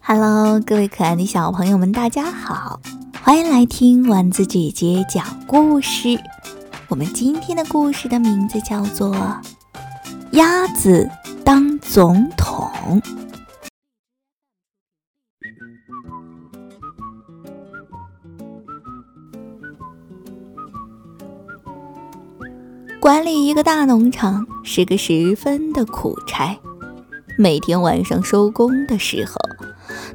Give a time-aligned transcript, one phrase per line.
[0.00, 2.80] Hello，各位可爱的小朋友们，大家好，
[3.22, 6.18] 欢迎来听丸子姐姐讲故事。
[6.88, 9.14] 我们今天的故事的名字叫做
[10.32, 11.10] 《鸭子
[11.44, 12.70] 当总统》。
[23.04, 26.58] 管理一个大农场是个十分的苦差，
[27.36, 29.34] 每天晚上收工的时候。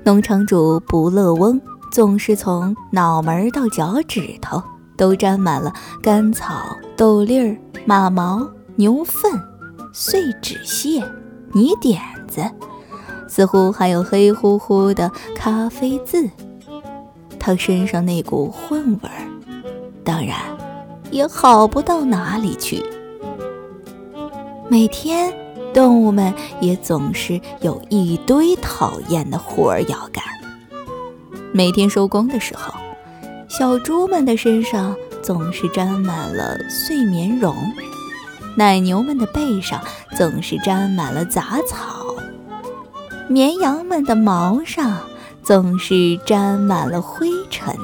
[0.04, 4.60] 农场主不乐翁总是从脑门到脚趾头
[4.98, 7.56] 都沾满了干草、豆粒儿、
[7.86, 9.40] 马毛、牛粪、
[9.94, 11.04] 碎纸屑、
[11.52, 12.42] 泥点子，
[13.28, 16.28] 似乎还有黑乎乎的咖啡渍。
[17.40, 19.30] 他身上那股混味儿，
[20.04, 20.36] 当然
[21.12, 22.84] 也好不到哪里去。
[24.70, 25.34] 每天。
[25.72, 30.24] 动物们也总是有一堆讨厌的活儿要干。
[31.54, 32.74] 每天收工的时候，
[33.48, 37.56] 小猪们的身上总是沾满了碎棉绒，
[38.56, 39.80] 奶牛们的背上
[40.18, 42.16] 总是沾满了杂草，
[43.28, 44.98] 绵羊们的毛上
[45.44, 47.76] 总是沾满了灰尘，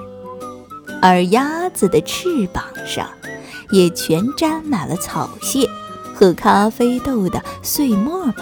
[1.07, 3.07] 而鸭子的翅膀上
[3.69, 5.69] 也全沾满了草屑。
[6.15, 8.33] 和咖啡豆的碎沫沫。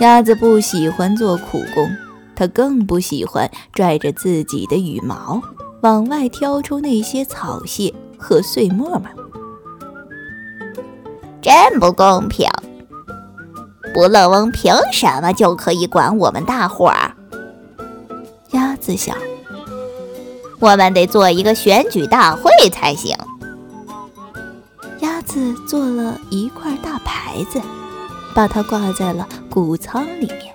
[0.00, 1.90] 鸭子不喜欢做苦工，
[2.36, 5.40] 它更不喜欢拽着自己的羽毛
[5.80, 9.08] 往外挑出那些草屑和碎沫沫。
[11.40, 12.46] 真不公平！
[13.94, 17.16] 不乐翁凭什么就可以管我们大伙儿？
[18.50, 19.16] 鸭子想，
[20.60, 23.16] 我们得做一个选举大会才行。
[25.00, 27.60] 鸭子做了一块大牌子，
[28.34, 30.54] 把它挂在了谷仓里面。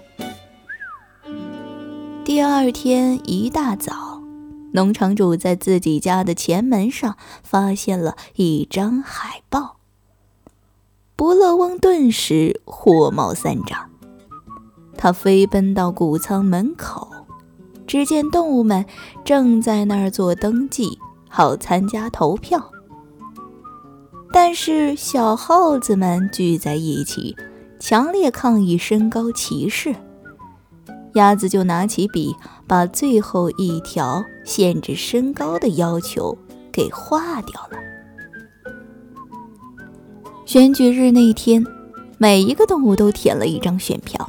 [2.26, 4.22] 第二天一大早，
[4.74, 9.78] 农场主在自己家的前门上发现了一张海报。
[11.16, 13.90] 不乐翁顿时火冒三丈，
[14.98, 17.13] 他飞奔到谷仓门口，
[17.94, 18.84] 只见动物们
[19.24, 20.98] 正在那儿做登记，
[21.30, 22.72] 好参加投票。
[24.32, 27.36] 但是小耗子们聚在一起，
[27.80, 29.94] 强烈抗议身高歧视。
[31.14, 36.36] 鸭子就拿起笔，把最后一条限制身高的要求
[36.72, 37.78] 给划掉了。
[40.48, 41.64] 选举日那天，
[42.18, 44.28] 每一个动物都填了一张选票，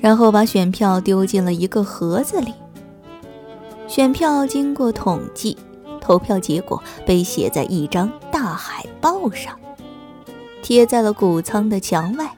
[0.00, 2.52] 然后把选票丢进了一个盒子里。
[3.86, 5.56] 选票经过统计。
[6.02, 9.56] 投票结果被写在一张大海报上，
[10.60, 12.28] 贴在了谷仓的墙外。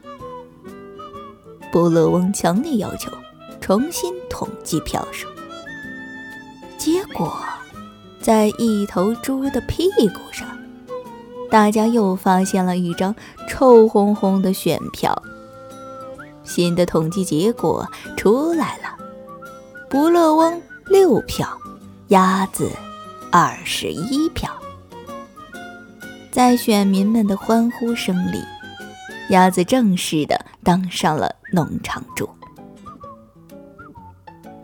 [1.71, 3.11] 布勒翁强烈要求
[3.63, 5.27] 重新统计票数。
[6.77, 7.35] 结果，
[8.21, 10.47] 在一头猪的屁股上，
[11.49, 13.15] 大家又发现了一张
[13.49, 15.23] 臭烘烘的选票。
[16.45, 17.87] 新的统计结果
[18.17, 18.97] 出来了：
[19.89, 21.49] 不乐翁六票，
[22.09, 22.71] 鸭子。
[23.35, 24.51] 二十一票，
[26.31, 28.39] 在选民们的欢呼声里，
[29.31, 32.29] 鸭子正式的当上了农场主。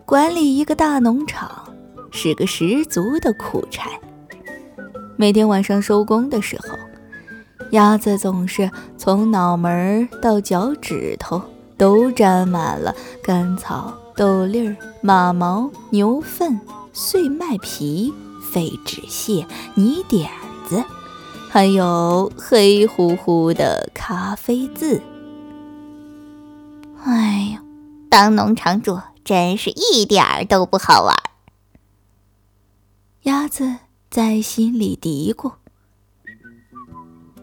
[0.04, 1.74] 管理一个大农场
[2.10, 3.88] 是个十足的苦差。
[5.16, 6.76] 每天晚上收工的时候，
[7.70, 11.42] 鸭子总是从脑门到脚趾头
[11.78, 16.60] 都沾满了干草、豆粒儿、马毛、牛粪、
[16.92, 18.12] 碎麦皮。
[18.50, 20.30] 废纸屑、泥点
[20.66, 20.82] 子，
[21.50, 25.02] 还有黑乎乎的咖啡渍。
[27.04, 27.62] 哎呀，
[28.08, 31.14] 当农场主真是一点儿都不好玩。
[33.24, 33.76] 鸭子
[34.10, 35.52] 在心里嘀咕。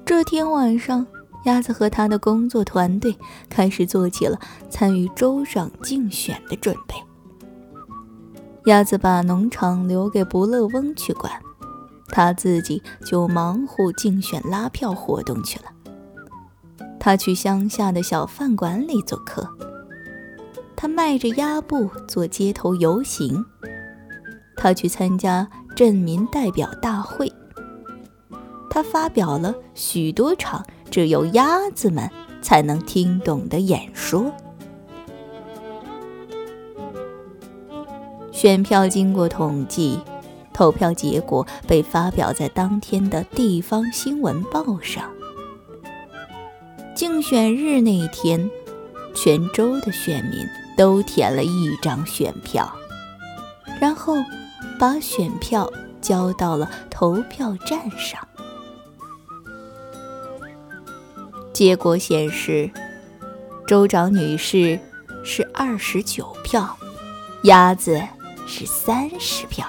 [0.03, 1.05] 这天晚上，
[1.45, 3.17] 鸭子和他的工作团队
[3.49, 6.95] 开始做起了参与州长竞选的准备。
[8.65, 11.31] 鸭子把农场留给不乐翁去管，
[12.07, 15.65] 他自己就忙活竞选拉票活动去了。
[16.99, 19.47] 他去乡下的小饭馆里做客，
[20.75, 23.45] 他迈着鸭步做街头游行，
[24.57, 27.31] 他去参加镇民代表大会，
[28.71, 32.09] 他发表了许多场只有鸭子们
[32.41, 34.31] 才能听懂的演说。
[38.31, 39.99] 选票经过统计，
[40.53, 45.09] 投票结果被发表在当天的地方新闻报上。
[46.93, 48.49] 竞选日那一天，
[49.13, 50.45] 全州的选民
[50.77, 52.73] 都填了一张选票，
[53.81, 54.15] 然后
[54.79, 55.69] 把选票
[56.01, 58.25] 交到了投票站上。
[61.55, 62.69] 结果显示，
[63.65, 64.77] 州长女士
[65.23, 66.77] 是二十九票，
[67.43, 68.01] 鸭子
[68.45, 69.65] 是三十票。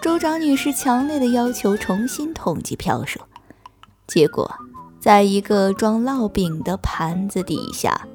[0.00, 3.18] 州长女士强烈的要求重新统计票数，
[4.06, 4.48] 结果。
[5.00, 8.06] 在一个装烙饼的盘子底下，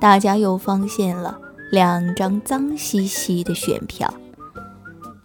[0.00, 1.38] 大家又发现了
[1.70, 4.12] 两张脏兮兮的选票。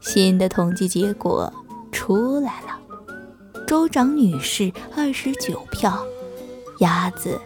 [0.02, 1.54] 新的统计结果
[1.90, 2.71] 出来了：
[3.72, 6.06] 州长女士二十九票，
[6.80, 7.40] 鸭子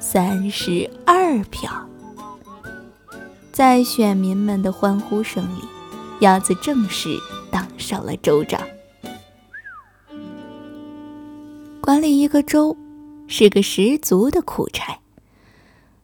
[0.00, 1.70] 三十二票。
[3.52, 5.62] 在选民们的欢呼声里，
[6.18, 7.16] 鸭子正式
[7.52, 8.60] 当上了州长。
[11.80, 12.76] 管理一个州。
[13.28, 14.98] 是个十足的苦差。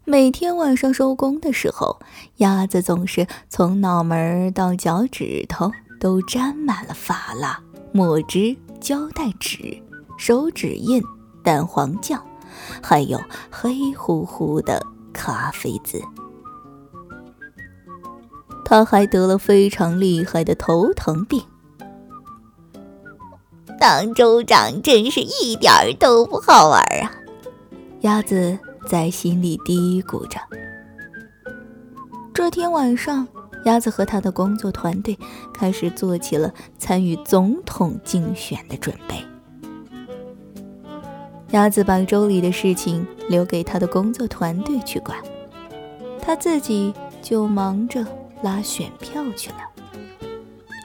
[0.05, 1.99] 每天晚上收工的时候，
[2.37, 7.59] 鸭子总是从脑门到脚趾头都沾满了发蜡、
[7.91, 9.83] 墨汁、胶带纸、
[10.19, 11.03] 手指印、
[11.43, 12.23] 蛋黄酱，
[12.83, 13.19] 还有
[13.51, 16.03] 黑乎乎的咖啡渍。
[18.63, 21.43] 他还得了非常厉害的头疼病。
[23.81, 27.11] 当州长真是一点儿都不好玩啊！
[28.03, 30.39] 鸭子在心里嘀咕着。
[32.35, 33.27] 这天晚上，
[33.65, 35.19] 鸭子和他的工作团队
[35.53, 39.17] 开始做起了参与总统竞选的准备。
[41.51, 45.19] 鸭子把州里的事情留给他的工作团队去管，
[46.21, 48.07] 他自己就忙着
[48.43, 49.57] 拉选票去了。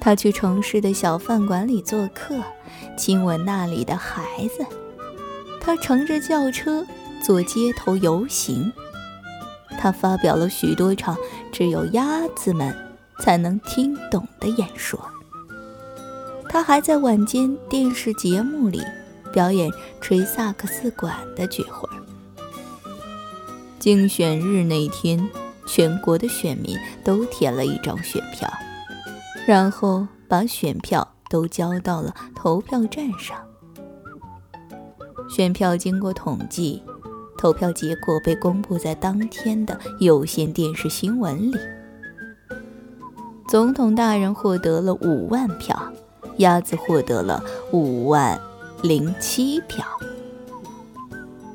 [0.02, 2.36] 他去城市的小饭馆里做客。
[2.96, 4.66] 亲吻那里的孩子，
[5.62, 6.86] 他乘着轿车
[7.24, 8.72] 做街头游行，
[9.80, 11.16] 他发表了许多场
[11.52, 12.76] 只有鸭子们
[13.22, 15.00] 才能听懂的演说。
[16.50, 18.84] 他还在晚间电视节目里
[19.32, 19.72] 表演
[20.02, 21.90] 吹萨克斯管的绝活。
[23.80, 25.30] 竞选日那天，
[25.66, 28.52] 全国的选民都填了一张选票，
[29.48, 31.08] 然后把选票。
[31.32, 33.38] 都交到了投票站上，
[35.30, 36.82] 选票经过统计，
[37.40, 41.58] 投票结果被公布在当天的有线电视新闻里。
[43.48, 45.94] 总统大人获得了五万票，
[46.40, 47.42] 鸭子获得了
[47.72, 48.38] 五万
[48.84, 49.86] 零七票。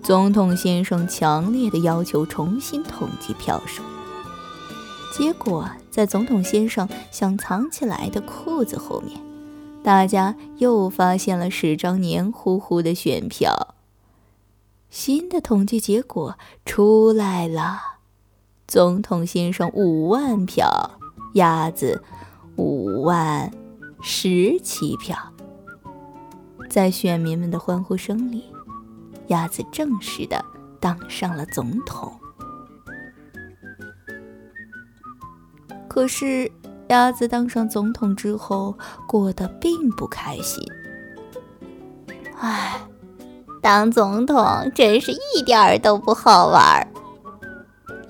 [0.03, 3.83] 总统先生强烈的要求重新统计票数，
[5.13, 9.21] 结果在总统先生想藏起来的裤子后面。
[9.83, 13.74] 大家又发现了十张黏糊糊的选票。
[14.95, 17.97] 新的统计结果出来了：
[18.65, 21.01] 总统先生五万票，
[21.33, 22.01] 鸭子
[22.55, 23.53] 五万
[24.01, 25.19] 十七票。
[26.71, 28.45] 在选民们的欢呼声里，
[29.27, 30.45] 鸭子正式的
[30.79, 32.13] 当上了总统。
[35.89, 36.51] 可是。
[36.89, 38.77] 鸭子当上总统之后，
[39.09, 40.63] 过得并不开心。
[42.39, 42.79] 唉，
[43.65, 46.87] 当总统真是一点儿都不好玩儿。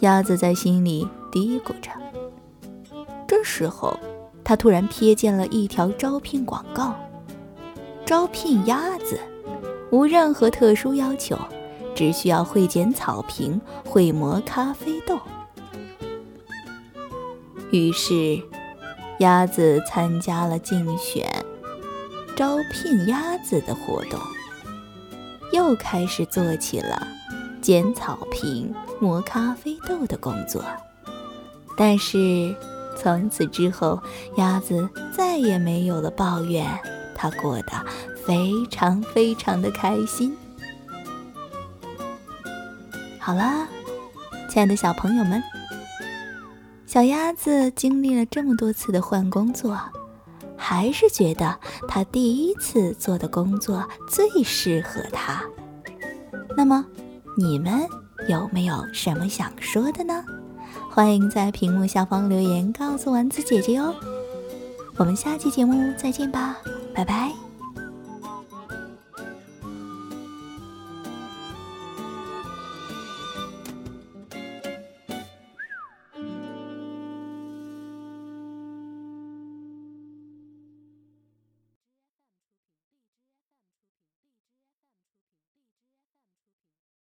[0.00, 1.92] 鸭子在心里嘀咕着。
[3.28, 3.96] 这时候，
[4.42, 6.92] 他突然瞥见了一条招聘广告：
[8.04, 9.16] 招聘鸭子，
[9.92, 11.38] 无任何特殊要求，
[11.94, 15.16] 只需要会剪草坪、会磨咖啡豆。
[17.70, 18.42] 于是。
[19.20, 21.25] 鸭子参加了竞选
[22.34, 24.18] 招聘鸭子的活动，
[25.54, 27.06] 又开始做起了
[27.62, 30.64] 剪草坪、磨咖啡豆的工作。
[31.76, 32.52] 但是
[32.99, 34.02] 从此之后，
[34.37, 36.66] 鸭子再也没有了抱怨，
[37.14, 37.73] 它过得
[38.26, 40.37] 非常非常的开心。
[43.20, 43.68] 好啦，
[44.49, 45.40] 亲爱的小朋友们。
[46.84, 49.78] 小鸭子经历了这么多次的换工作，
[50.66, 55.44] 还是觉得他第一次做的工作最适合他。
[56.56, 56.83] 那么，
[57.37, 57.87] 你们
[58.30, 60.25] 有没有什么想说的呢？
[60.90, 63.94] 欢迎在屏幕下方留言告诉丸子姐姐哦。
[64.97, 66.56] 我们下期节目再见吧，
[66.94, 67.43] 拜拜。